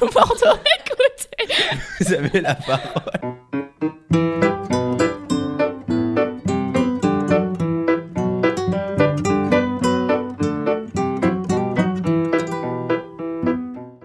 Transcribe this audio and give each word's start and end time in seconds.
Radio 0.00 0.12
Bordeaux. 0.12 0.60
Écoutez. 0.80 1.54
Vous 2.00 2.12
avez 2.12 2.40
la 2.40 2.54
parole. 2.54 3.34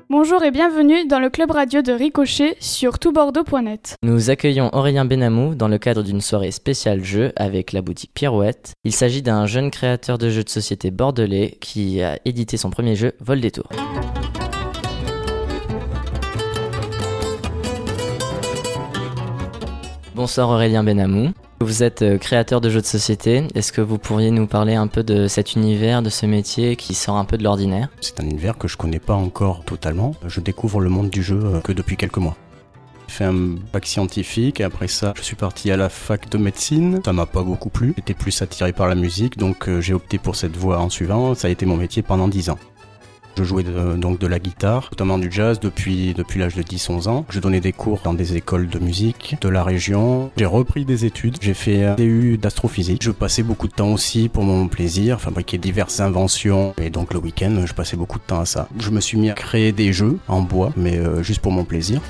Bonjour 0.10 0.44
et 0.44 0.52
bienvenue 0.52 1.06
dans 1.06 1.20
le 1.20 1.30
club 1.30 1.52
radio 1.52 1.82
de 1.82 1.92
Ricochet 1.92 2.56
sur 2.60 2.98
toutbordeaux.net. 2.98 3.96
Nous 4.04 4.30
accueillons 4.30 4.74
Aurélien 4.74 5.06
Benamou 5.06 5.54
dans 5.54 5.68
le 5.68 5.78
cadre 5.78 6.02
d'une 6.02 6.22
soirée 6.22 6.52
spéciale 6.52 7.04
jeu 7.04 7.34
avec 7.36 7.74
la 7.74 7.82
boutique 7.82 8.12
Pirouette. 8.14 8.74
Il 8.84 8.94
s'agit 8.94 9.22
d'un 9.22 9.46
jeune 9.48 9.70
créateur 9.70 10.18
de 10.18 10.30
jeux 10.30 10.44
de 10.44 10.50
société 10.50 10.92
bordelais 10.92 11.58
qui 11.60 12.02
a 12.02 12.20
édité 12.26 12.58
son 12.58 12.70
premier 12.70 12.96
jeu 12.96 13.14
Vol 13.20 13.42
des 13.42 13.52
Tours. 13.52 13.70
Bonsoir 20.16 20.50
Aurélien 20.50 20.84
Benamou. 20.84 21.32
Vous 21.60 21.82
êtes 21.82 22.04
euh, 22.04 22.20
créateur 22.20 22.62
de 22.62 22.70
jeux 22.70 22.82
de 22.82 22.86
société. 22.86 23.48
Est-ce 23.56 23.72
que 23.72 23.82
vous 23.82 23.98
pourriez 23.98 24.30
nous 24.30 24.46
parler 24.46 24.76
un 24.76 24.86
peu 24.86 25.02
de 25.02 25.28
cet 25.28 25.56
univers, 25.56 26.04
de 26.04 26.12
ce 26.12 26.28
métier 26.28 26.76
qui 26.76 26.94
sort 26.94 27.18
un 27.18 27.26
peu 27.26 27.36
de 27.36 27.44
l'ordinaire? 27.44 27.90
C'est 28.00 28.20
un 28.20 28.26
univers 28.26 28.60
que 28.60 28.68
je 28.68 28.78
connais 28.78 29.00
pas 29.00 29.16
encore 29.16 29.64
totalement. 29.66 30.14
Je 30.28 30.40
découvre 30.40 30.82
le 30.82 30.90
monde 30.90 31.10
du 31.10 31.24
jeu 31.24 31.40
euh, 31.44 31.62
que 31.62 31.72
depuis 31.72 31.98
quelques 31.98 32.18
mois. 32.18 32.38
J'ai 33.08 33.16
fait 33.16 33.24
un 33.24 33.56
bac 33.74 33.88
scientifique 33.88 34.60
et 34.60 34.64
après 34.64 34.88
ça, 34.88 35.16
je 35.18 35.24
suis 35.24 35.36
parti 35.36 35.72
à 35.72 35.78
la 35.78 35.90
fac 35.90 36.30
de 36.30 36.38
médecine. 36.38 37.02
Ça 37.04 37.12
m'a 37.12 37.26
pas 37.26 37.42
beaucoup 37.42 37.70
plu. 37.70 37.96
J'étais 37.98 38.14
plus 38.14 38.40
attiré 38.44 38.72
par 38.72 38.88
la 38.88 38.96
musique, 38.96 39.38
donc 39.38 39.68
euh, 39.68 39.82
j'ai 39.82 39.96
opté 39.96 40.20
pour 40.20 40.36
cette 40.36 40.56
voie 40.56 40.80
en 40.80 40.92
suivant. 40.92 41.34
Ça 41.34 41.48
a 41.48 41.52
été 41.52 41.66
mon 41.66 41.78
métier 41.78 42.04
pendant 42.04 42.28
10 42.28 42.52
ans. 42.52 42.60
Je 43.38 43.44
jouais 43.44 43.64
de, 43.64 43.96
donc 43.96 44.20
de 44.20 44.28
la 44.28 44.40
guitare, 44.40 44.90
notamment 44.92 45.18
du 45.18 45.32
jazz 45.32 45.60
depuis, 45.60 46.14
depuis 46.14 46.40
l'âge 46.40 46.56
de 46.56 46.62
10-11 46.62 47.08
ans. 47.08 47.26
Je 47.30 47.40
donnais 47.40 47.60
des 47.60 47.72
cours 47.72 48.02
dans 48.04 48.14
des 48.14 48.36
écoles 48.36 48.68
de 48.68 48.80
musique 48.80 49.38
de 49.42 49.50
la 49.50 49.64
région. 49.64 50.32
J'ai 50.38 50.46
repris 50.46 50.86
des 50.86 51.06
études. 51.06 51.38
J'ai 51.42 51.54
fait 51.54 51.84
un 51.84 51.96
DU 51.96 52.38
d'astrophysique. 52.38 53.04
Je 53.04 53.12
passais 53.12 53.44
beaucoup 53.44 53.68
de 53.68 53.74
temps 53.74 53.92
aussi 53.92 54.30
pour 54.30 54.44
mon 54.44 54.68
plaisir, 54.68 55.20
fabriquer 55.20 55.58
diverses 55.58 56.00
inventions. 56.00 56.74
Et 56.82 56.90
donc 56.90 57.14
le 57.14 57.20
week-end, 57.20 57.64
je 57.66 57.74
passais 57.74 57.98
beaucoup 57.98 58.20
de 58.20 58.24
temps 58.24 58.42
à 58.42 58.46
ça. 58.46 58.68
Je 58.80 58.90
me 58.90 59.00
suis 59.00 59.18
mis 59.18 59.30
à 59.30 59.34
créer 59.34 59.72
des 59.72 59.94
jeux 59.94 60.18
en 60.28 60.42
bois, 60.42 60.72
mais 60.78 60.98
euh, 60.98 61.24
juste 61.24 61.42
pour 61.42 61.52
mon 61.52 61.66
plaisir. 61.66 62.02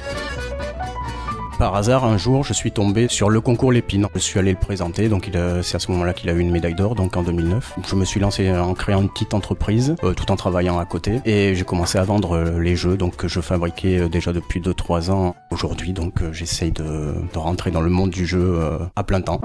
Par 1.64 1.76
hasard, 1.76 2.04
un 2.04 2.18
jour, 2.18 2.44
je 2.44 2.52
suis 2.52 2.74
tombé 2.74 3.08
sur 3.08 3.30
le 3.30 3.40
concours 3.40 3.72
Lépine. 3.72 4.08
Je 4.16 4.20
suis 4.20 4.38
allé 4.38 4.52
le 4.52 4.58
présenter, 4.58 5.08
donc 5.08 5.32
c'est 5.62 5.76
à 5.78 5.80
ce 5.80 5.90
moment-là 5.94 6.12
qu'il 6.12 6.30
a 6.30 6.34
eu 6.34 6.40
une 6.40 6.52
médaille 6.52 6.76
d'or, 6.76 6.94
donc 6.94 7.16
en 7.16 7.24
2009. 7.24 7.76
Je 7.88 7.96
me 7.96 8.04
suis 8.04 8.20
lancé 8.20 8.52
en 8.52 8.74
créant 8.74 9.02
une 9.02 9.08
petite 9.08 9.34
entreprise, 9.34 9.96
euh, 10.04 10.14
tout 10.14 10.30
en 10.30 10.36
travaillant 10.36 10.78
à 10.78 10.84
côté, 10.84 11.22
et 11.24 11.56
j'ai 11.56 11.64
commencé 11.64 11.98
à 11.98 12.04
vendre 12.04 12.36
euh, 12.36 12.60
les 12.60 12.76
jeux, 12.76 12.98
donc 12.98 13.16
que 13.16 13.30
je 13.30 13.40
fabriquais 13.40 13.98
euh, 13.98 14.10
déjà 14.10 14.34
depuis 14.34 14.60
2-3 14.60 15.10
ans. 15.10 15.38
Aujourd'hui, 15.52 15.94
donc 15.94 16.16
j'essaye 16.34 16.74
de, 16.74 17.16
de, 17.34 17.40
rentrer 17.40 17.72
dans 17.72 17.80
le 17.80 17.90
monde 17.90 18.10
du 18.10 18.26
jeu 18.26 18.60
à 18.98 19.04
plein 19.06 19.22
temps. 19.22 19.40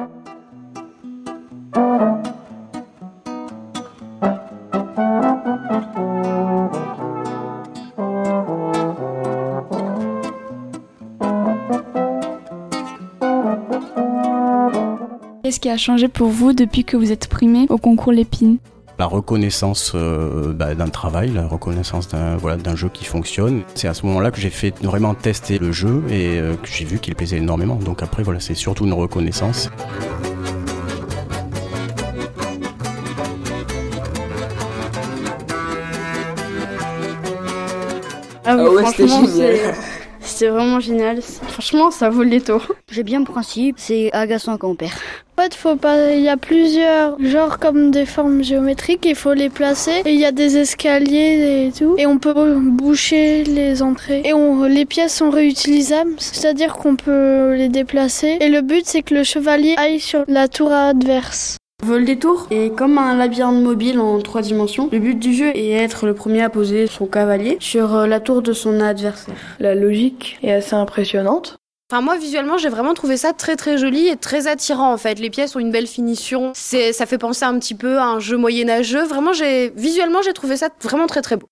Qu'est-ce 15.59 15.71
qui 15.71 15.71
a 15.71 15.77
changé 15.77 16.07
pour 16.07 16.29
vous 16.29 16.53
depuis 16.53 16.85
que 16.85 16.97
vous 16.97 17.11
êtes 17.11 17.27
primé 17.27 17.67
au 17.69 17.79
concours 17.79 18.13
Lépine 18.13 18.59
la 19.01 19.07
reconnaissance 19.07 19.91
euh, 19.97 20.53
bah, 20.53 20.77
d'un 20.77 20.87
travail, 20.87 21.33
la 21.33 21.49
reconnaissance 21.49 22.07
d'un 22.07 22.37
voilà, 22.37 22.57
d'un 22.57 22.77
jeu 22.77 22.89
qui 22.89 23.05
fonctionne. 23.05 23.63
C'est 23.75 23.89
à 23.89 23.95
ce 23.95 24.07
moment-là 24.07 24.31
que 24.31 24.41
j'ai 24.41 24.51
fait 24.51 24.73
vraiment 24.85 25.15
tester 25.15 25.59
le 25.59 25.73
jeu 25.73 26.05
et 26.11 26.39
euh, 26.39 26.55
que 26.55 26.69
j'ai 26.69 26.85
vu 26.85 27.01
qu'il 27.01 27.17
plaisait 27.17 27.39
énormément. 27.39 27.75
Donc 27.75 28.05
après 28.05 28.23
voilà, 28.23 28.39
c'est 28.39 28.55
surtout 28.55 28.85
une 28.85 28.93
reconnaissance. 28.93 29.69
Ah, 38.45 38.57
oui, 38.57 38.63
ah 38.65 38.71
ouais, 38.71 38.85
c'était 38.87 39.09
génial. 39.09 39.75
C'est 40.21 40.49
vraiment 40.49 40.79
génial. 40.79 41.21
Franchement, 41.21 41.91
ça 41.91 42.11
vaut 42.11 42.23
les 42.23 42.41
tours. 42.41 42.67
J'ai 42.93 43.03
bien 43.03 43.19
le 43.19 43.25
principe, 43.25 43.75
c'est 43.81 44.13
agaçant 44.13 44.57
quand 44.57 44.69
on 44.69 44.77
perd. 44.77 44.93
En 45.39 45.43
fait, 45.43 45.55
faut 45.55 45.77
pas. 45.77 46.11
Il 46.15 46.21
y 46.21 46.29
a 46.29 46.37
plusieurs 46.37 47.17
genres 47.23 47.61
comme 47.61 47.93
des 47.93 48.07
formes 48.07 48.43
géométriques. 48.43 49.07
Il 49.07 49.15
faut 49.15 49.35
les 49.35 49.51
placer. 49.51 50.03
Et 50.05 50.13
il 50.13 50.19
y 50.19 50.25
a 50.25 50.33
des 50.33 50.57
escaliers 50.57 51.69
et 51.69 51.71
tout. 51.71 51.95
Et 51.97 52.07
on 52.07 52.19
peut 52.19 52.35
boucher 52.57 53.45
les 53.45 53.81
entrées. 53.81 54.23
Et 54.25 54.35
on, 54.35 54.65
les 54.65 54.85
pièces 54.85 55.15
sont 55.15 55.31
réutilisables, 55.31 56.15
c'est-à-dire 56.19 56.75
qu'on 56.75 56.97
peut 56.97 57.55
les 57.55 57.69
déplacer. 57.69 58.39
Et 58.41 58.49
le 58.49 58.63
but, 58.63 58.83
c'est 58.85 59.03
que 59.03 59.15
le 59.15 59.23
chevalier 59.23 59.77
aille 59.77 60.01
sur 60.01 60.25
la 60.27 60.49
tour 60.49 60.73
adverse. 60.73 61.57
Vol 61.85 62.05
des 62.05 62.19
tours 62.19 62.49
est 62.51 62.75
comme 62.75 62.99
un 62.99 63.17
labyrinthe 63.17 63.63
mobile 63.63 64.01
en 64.01 64.19
trois 64.19 64.43
dimensions. 64.43 64.89
Le 64.91 64.99
but 64.99 65.21
du 65.21 65.35
jeu 65.35 65.53
est 65.55 65.71
être 65.71 66.07
le 66.07 66.15
premier 66.15 66.43
à 66.43 66.51
poser 66.51 66.89
son 66.89 67.07
cavalier 67.07 67.59
sur 67.61 67.95
euh, 67.95 68.07
la 68.09 68.19
tour 68.19 68.43
de 68.43 68.53
son 68.53 68.81
adversaire. 68.81 69.37
La 69.61 69.77
logique 69.77 70.37
est 70.43 70.51
assez 70.51 70.75
impressionnante. 70.75 71.61
Enfin 71.91 72.03
moi 72.03 72.19
visuellement 72.19 72.59
j'ai 72.59 72.69
vraiment 72.69 72.93
trouvé 72.93 73.17
ça 73.17 73.33
très 73.33 73.57
très 73.57 73.79
joli 73.79 74.09
et 74.09 74.17
très 74.17 74.47
attirant 74.47 74.93
en 74.93 74.99
fait. 74.99 75.19
Les 75.19 75.31
pièces 75.31 75.57
ont 75.57 75.59
une 75.59 75.71
belle 75.71 75.87
finition. 75.87 76.53
C'est 76.55 76.93
ça 76.93 77.07
fait 77.07 77.17
penser 77.17 77.47
un 77.47 77.59
petit 77.59 77.75
peu 77.75 77.97
à 77.97 78.05
un 78.05 78.21
jeu 78.21 78.37
moyenâgeux. 78.37 79.05
Vraiment 79.05 79.33
j'ai 79.33 79.71
visuellement 79.71 80.21
j'ai 80.21 80.35
trouvé 80.35 80.59
ça 80.59 80.69
vraiment 80.83 81.07
très 81.07 81.23
très 81.23 81.37
beau. 81.37 81.49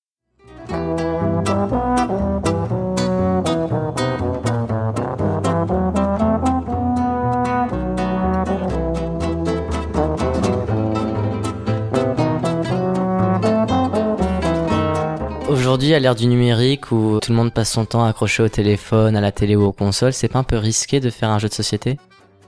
Aujourd'hui, 15.76 15.92
à 15.92 15.98
l'ère 15.98 16.14
du 16.14 16.26
numérique 16.26 16.90
où 16.90 17.18
tout 17.20 17.30
le 17.30 17.36
monde 17.36 17.52
passe 17.52 17.72
son 17.72 17.84
temps 17.84 18.02
accroché 18.06 18.42
au 18.42 18.48
téléphone, 18.48 19.14
à 19.14 19.20
la 19.20 19.30
télé 19.30 19.56
ou 19.56 19.64
aux 19.64 19.72
consoles, 19.72 20.14
c'est 20.14 20.26
pas 20.26 20.38
un 20.38 20.42
peu 20.42 20.56
risqué 20.56 21.00
de 21.00 21.10
faire 21.10 21.28
un 21.28 21.38
jeu 21.38 21.48
de 21.48 21.52
société? 21.52 21.98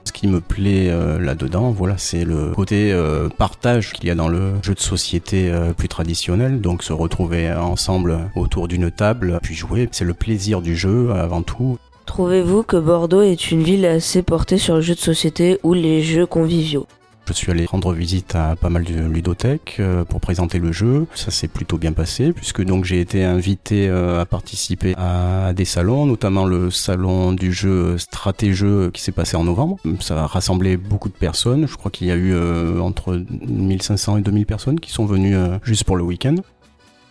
Ce 0.03 0.11
qui 0.11 0.25
me 0.27 0.41
plaît 0.41 0.89
euh, 0.89 1.19
là-dedans, 1.19 1.69
voilà, 1.69 1.99
c'est 1.99 2.23
le 2.23 2.53
côté 2.55 2.91
euh, 2.91 3.29
partage 3.29 3.93
qu'il 3.93 4.07
y 4.07 4.09
a 4.09 4.15
dans 4.15 4.29
le 4.29 4.53
jeu 4.63 4.73
de 4.73 4.79
société 4.79 5.51
euh, 5.51 5.73
plus 5.73 5.87
traditionnel. 5.87 6.59
Donc 6.59 6.81
se 6.81 6.91
retrouver 6.91 7.53
ensemble 7.53 8.31
autour 8.35 8.67
d'une 8.67 8.89
table, 8.89 9.39
puis 9.43 9.53
jouer, 9.53 9.87
c'est 9.91 10.05
le 10.05 10.15
plaisir 10.15 10.63
du 10.63 10.75
jeu 10.75 11.11
avant 11.11 11.43
tout. 11.43 11.77
Trouvez-vous 12.07 12.63
que 12.63 12.77
Bordeaux 12.77 13.21
est 13.21 13.51
une 13.51 13.61
ville 13.61 13.85
assez 13.85 14.23
portée 14.23 14.57
sur 14.57 14.73
le 14.73 14.81
jeu 14.81 14.95
de 14.95 14.99
société 14.99 15.59
ou 15.61 15.75
les 15.75 16.01
jeux 16.01 16.25
conviviaux? 16.25 16.87
Je 17.29 17.33
suis 17.33 17.51
allé 17.51 17.65
rendre 17.65 17.93
visite 17.93 18.35
à 18.35 18.55
pas 18.55 18.69
mal 18.69 18.83
de 18.83 19.05
ludothèques 19.05 19.77
euh, 19.79 20.03
pour 20.03 20.19
présenter 20.19 20.57
le 20.57 20.71
jeu. 20.71 21.05
Ça 21.13 21.29
s'est 21.29 21.47
plutôt 21.47 21.77
bien 21.77 21.93
passé 21.93 22.33
puisque 22.33 22.63
donc 22.63 22.85
j'ai 22.85 22.99
été 22.99 23.23
invité 23.23 23.87
euh, 23.87 24.19
à 24.19 24.25
participer 24.25 24.95
à 24.97 25.53
des 25.53 25.65
salons, 25.65 26.07
notamment 26.07 26.45
le 26.45 26.71
salon 26.71 27.33
du 27.33 27.53
jeu 27.53 27.97
Stratégeux 27.97 28.89
qui 28.91 29.01
s'est 29.01 29.11
passé 29.11 29.37
en 29.37 29.43
novembre. 29.43 29.77
Ça 29.99 30.23
a 30.23 30.25
rassemblé 30.27 30.75
beaucoup 30.75 31.09
de 31.09 31.13
personnes. 31.13 31.67
Je 31.67 31.75
crois 31.75 31.91
qu'il 31.91 32.07
y 32.07 32.11
a 32.11 32.15
eu 32.15 32.33
euh, 32.33 32.79
entre 32.79 33.23
1500 33.47 34.17
et 34.17 34.21
2000 34.21 34.45
personnes 34.45 34.79
qui 34.79 34.91
sont 34.91 35.05
venues 35.05 35.35
juste 35.63 35.83
pour 35.83 35.97
le 35.97 36.03
week-end. 36.03 36.35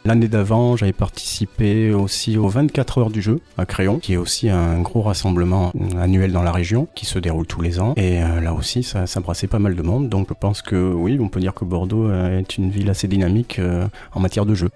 L'année 0.09 0.29
d'avant, 0.29 0.75
j'avais 0.75 0.95
participé 0.95 1.93
aussi 1.93 2.39
aux 2.39 2.49
24 2.49 2.97
heures 2.97 3.11
du 3.11 3.21
jeu 3.21 3.43
à 3.59 3.67
Crayon, 3.67 3.99
qui 3.99 4.15
est 4.15 4.17
aussi 4.17 4.49
un 4.49 4.81
gros 4.81 5.03
rassemblement 5.03 5.71
annuel 6.01 6.33
dans 6.33 6.43
la 6.43 6.51
région, 6.51 6.89
qui 6.95 7.05
se 7.05 7.19
déroule 7.19 7.47
tous 7.47 7.61
les 7.61 7.79
ans. 7.79 7.93
Et 7.99 8.23
euh, 8.23 8.41
là 8.41 8.55
aussi, 8.55 8.83
ça, 8.83 9.07
ça 9.07 9.21
brassait 9.21 9.49
pas 9.49 9.59
mal 9.59 9.75
de 9.75 9.83
monde. 9.83 10.09
Donc 10.09 10.29
je 10.31 10.33
pense 10.33 10.63
que 10.63 10.95
oui, 10.95 11.19
on 11.21 11.29
peut 11.29 11.41
dire 11.41 11.53
que 11.53 11.67
Bordeaux 11.67 12.09
euh, 12.09 12.39
est 12.39 12.57
une 12.57 12.71
ville 12.71 12.89
assez 12.89 13.07
dynamique 13.07 13.59
euh, 13.59 13.87
en 14.15 14.21
matière 14.21 14.47
de 14.47 14.55
jeu. 14.55 14.71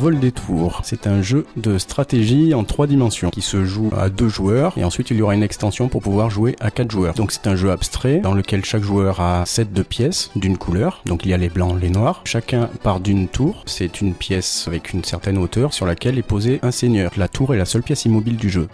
Vol 0.00 0.18
des 0.18 0.32
Tours, 0.32 0.80
c'est 0.82 1.06
un 1.06 1.20
jeu 1.20 1.44
de 1.58 1.76
stratégie 1.76 2.54
en 2.54 2.64
trois 2.64 2.86
dimensions 2.86 3.28
qui 3.28 3.42
se 3.42 3.66
joue 3.66 3.90
à 3.94 4.08
deux 4.08 4.30
joueurs 4.30 4.72
et 4.78 4.84
ensuite 4.84 5.10
il 5.10 5.18
y 5.18 5.22
aura 5.22 5.34
une 5.34 5.42
extension 5.42 5.90
pour 5.90 6.00
pouvoir 6.00 6.30
jouer 6.30 6.56
à 6.58 6.70
quatre 6.70 6.90
joueurs. 6.90 7.12
Donc 7.12 7.32
c'est 7.32 7.46
un 7.46 7.54
jeu 7.54 7.70
abstrait 7.70 8.20
dans 8.20 8.32
lequel 8.32 8.64
chaque 8.64 8.82
joueur 8.82 9.20
a 9.20 9.44
sept 9.44 9.74
de 9.74 9.82
pièces 9.82 10.30
d'une 10.36 10.56
couleur. 10.56 11.02
Donc 11.04 11.26
il 11.26 11.30
y 11.30 11.34
a 11.34 11.36
les 11.36 11.50
blancs, 11.50 11.78
les 11.78 11.90
noirs. 11.90 12.22
Chacun 12.24 12.70
part 12.82 13.00
d'une 13.00 13.28
tour. 13.28 13.62
C'est 13.66 14.00
une 14.00 14.14
pièce 14.14 14.64
avec 14.66 14.94
une 14.94 15.04
certaine 15.04 15.36
hauteur 15.36 15.74
sur 15.74 15.84
laquelle 15.84 16.16
est 16.16 16.22
posé 16.22 16.60
un 16.62 16.70
seigneur. 16.70 17.12
La 17.18 17.28
tour 17.28 17.54
est 17.54 17.58
la 17.58 17.66
seule 17.66 17.82
pièce 17.82 18.06
immobile 18.06 18.38
du 18.38 18.48
jeu. 18.48 18.68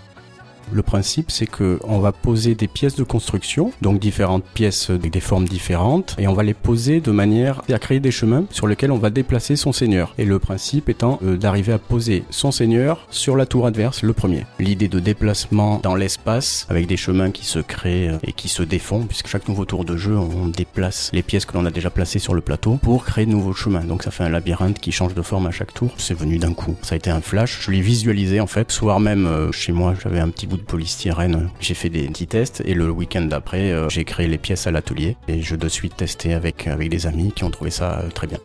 Le 0.72 0.82
principe, 0.82 1.30
c'est 1.30 1.46
que 1.46 1.78
on 1.84 1.98
va 1.98 2.12
poser 2.12 2.54
des 2.54 2.68
pièces 2.68 2.96
de 2.96 3.04
construction, 3.04 3.72
donc 3.82 3.98
différentes 3.98 4.44
pièces 4.44 4.90
avec 4.90 5.10
des 5.10 5.20
formes 5.20 5.46
différentes, 5.46 6.16
et 6.18 6.26
on 6.26 6.34
va 6.34 6.42
les 6.42 6.54
poser 6.54 7.00
de 7.00 7.10
manière 7.10 7.62
à 7.72 7.78
créer 7.78 8.00
des 8.00 8.10
chemins 8.10 8.44
sur 8.50 8.66
lesquels 8.66 8.90
on 8.90 8.98
va 8.98 9.10
déplacer 9.10 9.56
son 9.56 9.72
seigneur. 9.72 10.14
Et 10.18 10.24
le 10.24 10.38
principe 10.38 10.88
étant 10.88 11.18
euh, 11.22 11.36
d'arriver 11.36 11.72
à 11.72 11.78
poser 11.78 12.24
son 12.30 12.50
seigneur 12.50 13.06
sur 13.10 13.36
la 13.36 13.46
tour 13.46 13.66
adverse, 13.66 14.02
le 14.02 14.12
premier. 14.12 14.44
L'idée 14.58 14.88
de 14.88 14.98
déplacement 14.98 15.80
dans 15.82 15.94
l'espace, 15.94 16.66
avec 16.68 16.86
des 16.86 16.96
chemins 16.96 17.30
qui 17.30 17.44
se 17.44 17.58
créent 17.58 18.08
euh, 18.08 18.18
et 18.24 18.32
qui 18.32 18.48
se 18.48 18.62
défont, 18.62 19.02
puisque 19.02 19.28
chaque 19.28 19.48
nouveau 19.48 19.64
tour 19.64 19.84
de 19.84 19.96
jeu, 19.96 20.16
on 20.16 20.48
déplace 20.48 21.10
les 21.12 21.22
pièces 21.22 21.44
que 21.44 21.54
l'on 21.54 21.66
a 21.66 21.70
déjà 21.70 21.90
placées 21.90 22.18
sur 22.18 22.34
le 22.34 22.40
plateau 22.40 22.78
pour 22.82 23.04
créer 23.04 23.26
de 23.26 23.30
nouveaux 23.30 23.52
chemins. 23.52 23.84
Donc 23.84 24.02
ça 24.02 24.10
fait 24.10 24.24
un 24.24 24.28
labyrinthe 24.28 24.78
qui 24.78 24.92
change 24.92 25.14
de 25.14 25.22
forme 25.22 25.46
à 25.46 25.50
chaque 25.50 25.74
tour. 25.74 25.92
C'est 25.98 26.14
venu 26.14 26.38
d'un 26.38 26.54
coup. 26.54 26.76
Ça 26.82 26.94
a 26.94 26.96
été 26.96 27.10
un 27.10 27.20
flash. 27.20 27.60
Je 27.62 27.70
l'ai 27.70 27.80
visualisé 27.80 28.40
en 28.40 28.46
fait. 28.46 28.70
Soir 28.72 29.00
même, 29.00 29.26
euh, 29.26 29.52
chez 29.52 29.72
moi, 29.72 29.94
j'avais 30.02 30.20
un 30.20 30.28
petit 30.28 30.46
bout 30.46 30.55
de 30.56 30.62
polystyrène. 30.62 31.50
J'ai 31.60 31.74
fait 31.74 31.88
des 31.88 32.06
petits 32.08 32.26
tests 32.26 32.62
et 32.64 32.74
le 32.74 32.90
week-end 32.90 33.22
d'après, 33.22 33.72
euh, 33.72 33.88
j'ai 33.88 34.04
créé 34.04 34.28
les 34.28 34.38
pièces 34.38 34.66
à 34.66 34.70
l'atelier 34.70 35.16
et 35.28 35.42
je 35.42 35.56
de 35.56 35.68
suite 35.68 35.96
testé 35.96 36.34
avec, 36.34 36.66
avec 36.66 36.88
des 36.88 37.06
amis 37.06 37.32
qui 37.34 37.44
ont 37.44 37.50
trouvé 37.50 37.70
ça 37.70 38.00
euh, 38.00 38.10
très 38.10 38.26
bien. 38.26 38.38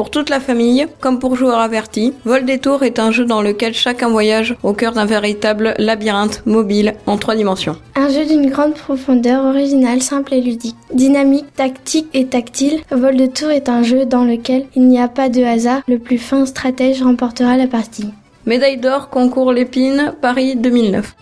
Pour 0.00 0.10
toute 0.10 0.30
la 0.30 0.40
famille, 0.40 0.86
comme 1.00 1.18
pour 1.18 1.36
joueurs 1.36 1.58
avertis, 1.58 2.14
Vol 2.24 2.46
des 2.46 2.56
Tours 2.56 2.84
est 2.84 2.98
un 2.98 3.10
jeu 3.10 3.26
dans 3.26 3.42
lequel 3.42 3.74
chacun 3.74 4.08
voyage 4.08 4.56
au 4.62 4.72
cœur 4.72 4.92
d'un 4.94 5.04
véritable 5.04 5.74
labyrinthe 5.76 6.42
mobile 6.46 6.94
en 7.06 7.18
trois 7.18 7.36
dimensions. 7.36 7.76
Un 7.96 8.08
jeu 8.08 8.24
d'une 8.24 8.48
grande 8.48 8.72
profondeur, 8.72 9.44
original, 9.44 10.00
simple 10.00 10.32
et 10.32 10.40
ludique. 10.40 10.74
Dynamique, 10.94 11.54
tactique 11.54 12.08
et 12.14 12.24
tactile, 12.24 12.80
Vol 12.90 13.14
de 13.14 13.26
Tour 13.26 13.50
est 13.50 13.68
un 13.68 13.82
jeu 13.82 14.06
dans 14.06 14.24
lequel 14.24 14.64
il 14.74 14.88
n'y 14.88 14.98
a 14.98 15.06
pas 15.06 15.28
de 15.28 15.42
hasard, 15.42 15.82
le 15.86 15.98
plus 15.98 16.16
fin 16.16 16.46
stratège 16.46 17.02
remportera 17.02 17.58
la 17.58 17.66
partie. 17.66 18.08
Médaille 18.46 18.78
d'or, 18.78 19.10
concours 19.10 19.52
Lépine, 19.52 20.14
Paris 20.22 20.56
2009. 20.56 21.14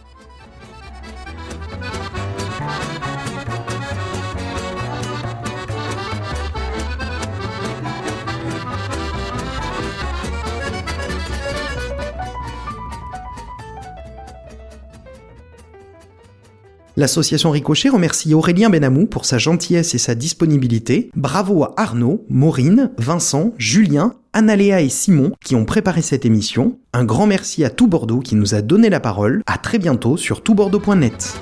L'association 16.98 17.52
Ricochet 17.52 17.90
remercie 17.90 18.34
Aurélien 18.34 18.70
Benamou 18.70 19.06
pour 19.06 19.24
sa 19.24 19.38
gentillesse 19.38 19.94
et 19.94 19.98
sa 19.98 20.16
disponibilité. 20.16 21.12
Bravo 21.14 21.62
à 21.62 21.72
Arnaud, 21.76 22.24
Maureen, 22.28 22.90
Vincent, 22.98 23.52
Julien, 23.56 24.14
Analéa 24.32 24.80
et 24.80 24.88
Simon 24.88 25.30
qui 25.44 25.54
ont 25.54 25.64
préparé 25.64 26.02
cette 26.02 26.26
émission. 26.26 26.76
Un 26.92 27.04
grand 27.04 27.28
merci 27.28 27.62
à 27.62 27.70
Tout 27.70 27.86
Bordeaux 27.86 28.18
qui 28.18 28.34
nous 28.34 28.56
a 28.56 28.62
donné 28.62 28.90
la 28.90 28.98
parole. 28.98 29.44
À 29.46 29.58
très 29.58 29.78
bientôt 29.78 30.16
sur 30.16 30.42
toutbordeaux.net. 30.42 31.38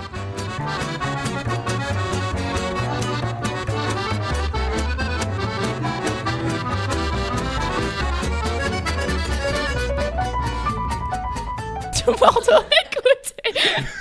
Tout 12.05 12.13
Bordeaux, 12.21 12.63
écoutez. 12.85 13.37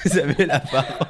Vous 0.03 0.17
avez 0.17 0.45
la 0.45 0.59
parole. 0.59 1.05